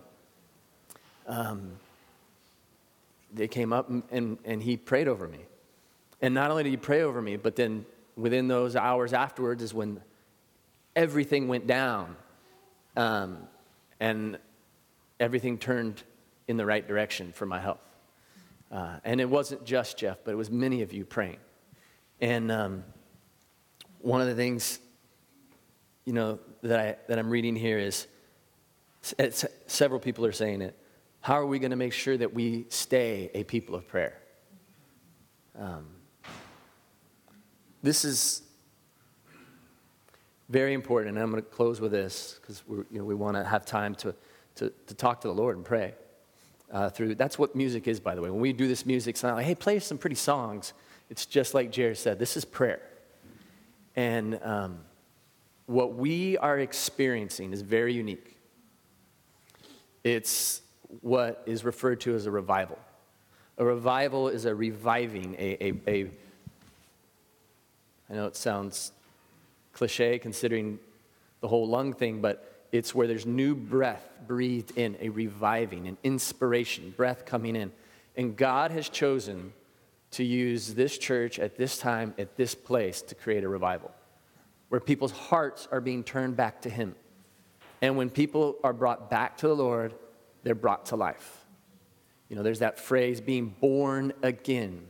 [1.28, 1.74] um,
[3.34, 5.39] they came up and, and, and he prayed over me.
[6.22, 7.86] And not only did he pray over me, but then
[8.16, 10.01] within those hours afterwards is when
[10.95, 12.16] everything went down
[12.95, 13.39] um,
[13.99, 14.38] and
[15.20, 16.04] everything turned
[16.47, 17.84] in the right direction for my health.
[18.72, 21.38] Uh, and it wasn't just Jeff, but it was many of you praying.
[22.22, 22.84] And um,
[23.99, 24.80] one of the things,
[26.06, 28.07] you know, that, I, that I'm reading here is
[29.68, 30.78] several people are saying it.
[31.20, 34.18] How are we going to make sure that we stay a people of prayer?
[35.59, 35.86] Um,
[37.82, 38.41] this is
[40.49, 43.43] very important, and I'm going to close with this because you know, we want to
[43.43, 44.16] have time to,
[44.55, 45.93] to, to talk to the Lord and pray.
[46.72, 48.32] Uh, through that's what music is, by the way.
[48.32, 50.74] When we do this music, it's not like, hey, play some pretty songs.
[51.09, 52.18] It's just like Jared said.
[52.18, 52.82] This is prayer,
[53.95, 54.80] and um,
[55.66, 58.36] what we are experiencing is very unique.
[60.03, 60.61] It's
[61.01, 62.78] what is referred to as a revival.
[63.57, 66.11] A revival is a reviving, a, a, a
[68.09, 68.91] I know it sounds
[69.72, 70.80] cliche considering
[71.41, 75.97] the whole lung thing, but it's where there's new breath breathed in, a reviving, an
[76.03, 77.72] inspiration, breath coming in.
[78.16, 79.53] And God has chosen
[80.11, 83.91] to use this church at this time, at this place, to create a revival
[84.74, 86.95] where people's hearts are being turned back to Him.
[87.84, 89.93] And when people are brought back to the Lord,
[90.41, 91.45] they're brought to life.
[92.28, 94.88] You know, there's that phrase, being born again.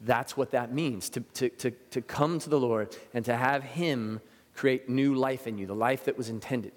[0.00, 3.62] That's what that means to, to, to, to come to the Lord and to have
[3.62, 4.20] Him
[4.52, 6.72] create new life in you, the life that was intended.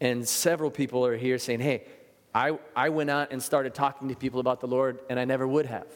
[0.00, 1.82] And several people are here saying, hey,
[2.32, 5.48] I, I went out and started talking to people about the Lord, and I never
[5.48, 5.88] would have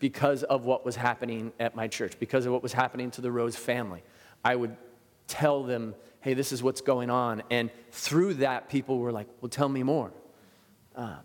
[0.00, 3.30] because of what was happening at my church, because of what was happening to the
[3.30, 4.02] Rose family.
[4.44, 4.76] I would
[5.28, 7.42] tell them, hey, this is what's going on.
[7.50, 10.10] And through that, people were like, well, tell me more.
[10.96, 11.20] Um,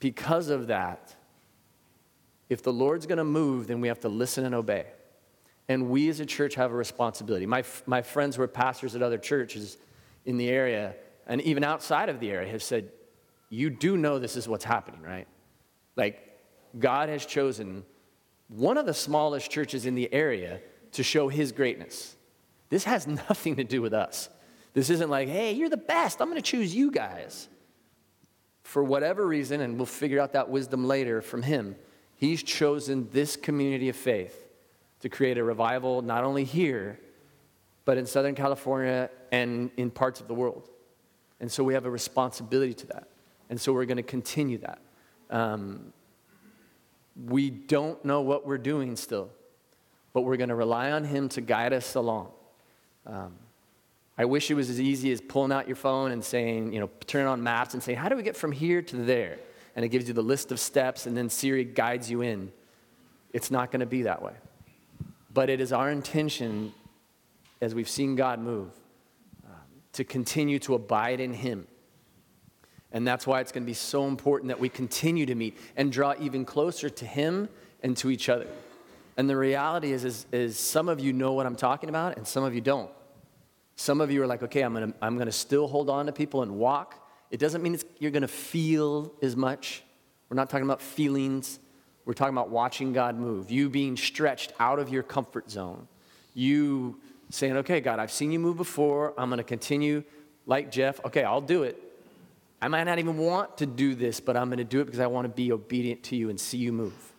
[0.00, 1.14] because of that,
[2.48, 4.86] if the Lord's going to move, then we have to listen and obey.
[5.68, 7.46] And we as a church have a responsibility.
[7.46, 9.76] My, my friends who are pastors at other churches
[10.24, 10.94] in the area
[11.26, 12.90] and even outside of the area have said,
[13.48, 15.26] You do know this is what's happening, right?
[15.96, 16.38] Like,
[16.78, 17.84] God has chosen
[18.48, 20.60] one of the smallest churches in the area
[20.92, 22.16] to show his greatness.
[22.74, 24.28] This has nothing to do with us.
[24.72, 26.20] This isn't like, hey, you're the best.
[26.20, 27.48] I'm going to choose you guys.
[28.64, 31.76] For whatever reason, and we'll figure out that wisdom later from him,
[32.16, 34.36] he's chosen this community of faith
[35.02, 36.98] to create a revival not only here,
[37.84, 40.68] but in Southern California and in parts of the world.
[41.38, 43.06] And so we have a responsibility to that.
[43.50, 44.80] And so we're going to continue that.
[45.30, 45.92] Um,
[47.24, 49.30] we don't know what we're doing still,
[50.12, 52.32] but we're going to rely on Him to guide us along.
[53.06, 53.34] Um,
[54.16, 56.90] I wish it was as easy as pulling out your phone and saying, you know,
[57.06, 59.38] turn on maps and saying, how do we get from here to there?
[59.74, 62.52] And it gives you the list of steps, and then Siri guides you in.
[63.32, 64.34] It's not going to be that way.
[65.32, 66.72] But it is our intention,
[67.60, 68.70] as we've seen God move,
[69.44, 69.52] um,
[69.94, 71.66] to continue to abide in Him.
[72.92, 75.90] And that's why it's going to be so important that we continue to meet and
[75.90, 77.48] draw even closer to Him
[77.82, 78.46] and to each other.
[79.16, 82.26] And the reality is, is, is some of you know what I'm talking about, and
[82.26, 82.90] some of you don't.
[83.76, 86.42] Some of you are like, okay, I'm to I'm to still hold on to people
[86.42, 87.08] and walk.
[87.30, 89.82] It doesn't mean you're to feel as much.
[90.28, 91.58] We're not talking about feelings.
[92.04, 93.50] We're talking about watching God move.
[93.50, 95.88] You being stretched out of your comfort zone.
[96.34, 97.00] You
[97.30, 99.14] saying, okay, God, I've seen you move before.
[99.16, 100.04] I'm going to continue
[100.46, 101.04] like Jeff.
[101.04, 101.80] Okay, I'll do it.
[102.60, 105.00] I might not even want to do this, but I'm going to do it because
[105.00, 107.13] I want to be obedient to you and see you move.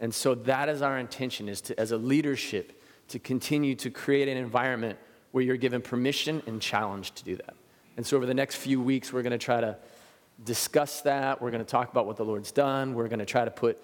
[0.00, 4.28] And so that is our intention is to as a leadership to continue to create
[4.28, 4.98] an environment
[5.32, 7.54] where you're given permission and challenge to do that.
[7.96, 9.76] And so over the next few weeks we're going to try to
[10.44, 11.40] discuss that.
[11.42, 12.94] We're going to talk about what the Lord's done.
[12.94, 13.78] We're going to try to put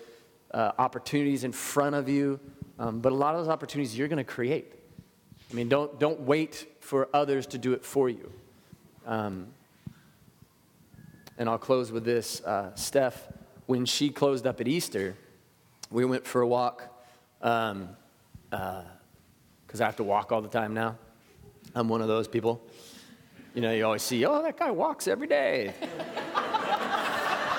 [0.52, 2.40] uh, opportunities in front of you.
[2.78, 4.72] Um, but a lot of those opportunities you're going to create.
[5.50, 8.32] I mean, don't, don't wait for others to do it for you.
[9.06, 9.48] Um,
[11.38, 12.42] and I'll close with this.
[12.42, 13.28] Uh, Steph,
[13.66, 15.16] when she closed up at Easter,
[15.90, 16.82] we went for a walk
[17.42, 17.90] um,
[18.52, 18.82] uh,
[19.66, 20.96] because I have to walk all the time now.
[21.74, 22.62] I'm one of those people.
[23.54, 25.74] You know, you always see, oh, that guy walks every day.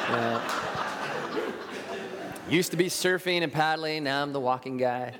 [0.09, 0.41] Yeah.
[2.49, 5.15] Used to be surfing and paddling, now I'm the walking guy.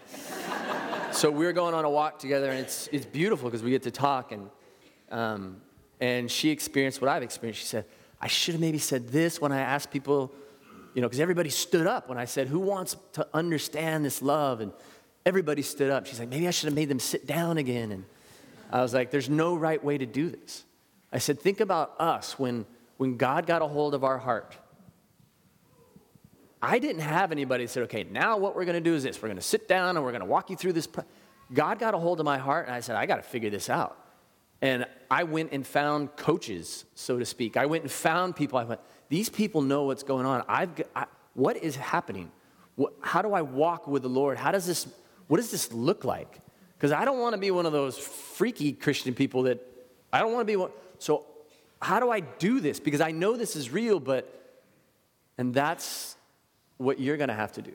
[1.12, 3.92] so we're going on a walk together, and it's, it's beautiful because we get to
[3.92, 4.32] talk.
[4.32, 4.50] And,
[5.12, 5.62] um,
[6.00, 7.60] and she experienced what I've experienced.
[7.60, 7.84] She said,
[8.22, 10.32] I should have maybe said this when I asked people,
[10.98, 14.62] you know, because everybody stood up when I said, Who wants to understand this love?
[14.62, 14.72] And
[15.28, 16.08] everybody stood up.
[16.08, 17.92] She's like, Maybe I should have made them sit down again.
[17.92, 18.06] And
[18.72, 20.66] I was like, There's no right way to do this.
[21.14, 22.66] I said, Think about us when,
[22.98, 24.58] when God got a hold of our heart
[26.60, 29.22] I didn't have anybody that said, okay, now what we're going to do is this.
[29.22, 30.88] We're going to sit down and we're going to walk you through this.
[31.54, 33.70] God got a hold of my heart and I said, I got to figure this
[33.70, 33.96] out.
[34.60, 37.58] And I went and found coaches, so to speak.
[37.58, 38.58] I went and found people.
[38.58, 40.44] I went, these people know what's going on.
[40.48, 42.32] I've, I, what is happening?
[42.76, 44.38] What, how do I walk with the Lord?
[44.38, 44.88] How does this,
[45.28, 46.40] what does this look like?
[46.78, 49.66] Because I don't want to be one of those freaky Christian people that,
[50.14, 50.72] I don't want to be one.
[51.00, 51.26] So
[51.82, 52.80] how do I do this?
[52.80, 54.32] Because I know this is real, but,
[55.38, 56.16] and that's
[56.78, 57.74] what you're going to have to do.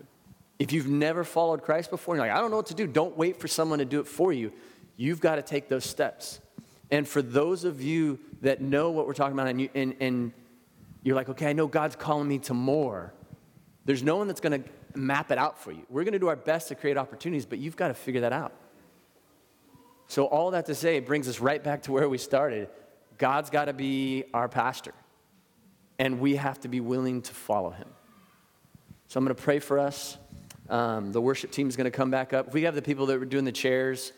[0.58, 3.16] If you've never followed Christ before, you're like, I don't know what to do, don't
[3.16, 4.52] wait for someone to do it for you.
[4.96, 6.40] You've got to take those steps.
[6.90, 10.32] And for those of you that know what we're talking about and, you, and, and
[11.02, 13.12] you're like, okay, I know God's calling me to more,
[13.84, 15.84] there's no one that's going to map it out for you.
[15.88, 18.32] We're going to do our best to create opportunities, but you've got to figure that
[18.32, 18.52] out.
[20.06, 22.68] So, all that to say, brings us right back to where we started.
[23.18, 24.92] God's got to be our pastor,
[25.98, 27.88] and we have to be willing to follow him.
[29.12, 30.16] So I'm going to pray for us.
[30.70, 32.48] Um, the worship team is going to come back up.
[32.48, 34.12] If we have the people that were doing the chairs,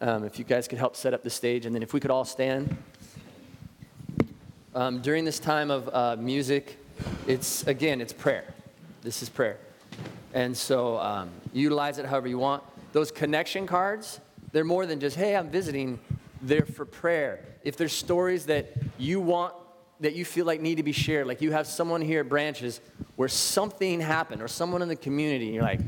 [0.00, 2.10] um, if you guys could help set up the stage, and then if we could
[2.10, 2.76] all stand.
[4.78, 6.78] Um, during this time of uh, music,
[7.26, 8.44] it's again, it's prayer.
[9.02, 9.58] This is prayer.
[10.34, 12.62] And so um, utilize it however you want.
[12.92, 14.20] Those connection cards,
[14.52, 15.98] they're more than just, hey, I'm visiting.
[16.42, 17.40] They're for prayer.
[17.64, 19.52] If there's stories that you want
[19.98, 21.26] that you feel like need to be shared.
[21.26, 22.80] Like you have someone here at Branches
[23.16, 25.80] where something happened, or someone in the community, you're like,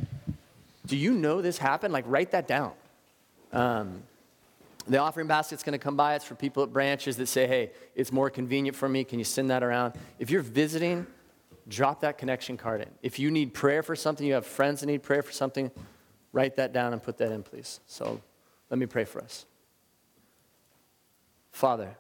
[0.86, 1.93] do you know this happened?
[1.93, 2.72] Like, write that down.
[3.53, 4.03] Um,
[4.87, 6.14] the offering basket's going to come by.
[6.14, 9.05] It's for people at Branches that say, hey, it's more convenient for me.
[9.05, 9.95] Can you send that around?
[10.18, 11.07] If you're visiting,
[11.68, 12.89] drop that connection card in.
[13.03, 15.70] If you need prayer for something, you have friends that need prayer for something,
[16.33, 17.81] write that down and put that in, please.
[17.87, 18.20] So
[18.70, 19.47] let me pray for us.
[21.53, 21.97] Father,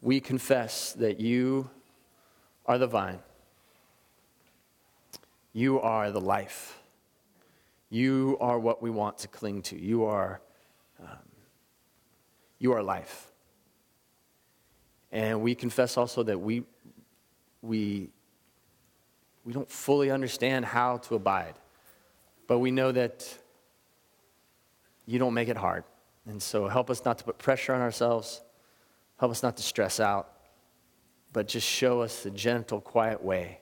[0.00, 1.70] we confess that you
[2.66, 3.20] are the vine.
[5.52, 6.78] You are the life.
[7.90, 9.80] You are what we want to cling to.
[9.80, 10.40] You are,
[11.04, 11.18] um,
[12.58, 13.30] you are life.
[15.12, 16.64] And we confess also that we,
[17.62, 18.10] we,
[19.44, 21.54] we don't fully understand how to abide,
[22.48, 23.32] but we know that
[25.06, 25.84] you don't make it hard.
[26.26, 28.42] And so help us not to put pressure on ourselves.
[29.18, 30.32] Help us not to stress out,
[31.32, 33.60] but just show us the gentle, quiet way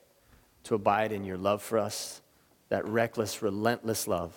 [0.63, 2.21] to abide in your love for us,
[2.69, 4.33] that reckless, relentless love.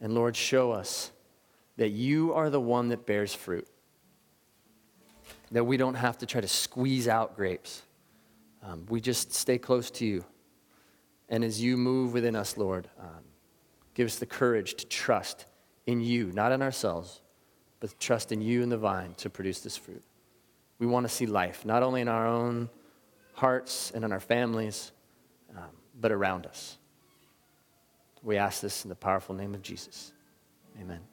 [0.00, 1.10] And Lord, show us
[1.80, 3.66] that you are the one that bears fruit,
[5.50, 7.82] that we don't have to try to squeeze out grapes.
[8.62, 10.24] Um, we just stay close to you.
[11.28, 13.24] And as you move within us, Lord, um,
[13.94, 15.46] give us the courage to trust
[15.86, 17.20] in you, not in ourselves
[17.80, 20.04] but trust in you and the vine to produce this fruit.
[20.78, 22.68] We want to see life, not only in our own
[23.32, 24.92] hearts and in our families,
[25.56, 26.78] um, but around us.
[28.22, 30.12] We ask this in the powerful name of Jesus.
[30.80, 31.09] Amen.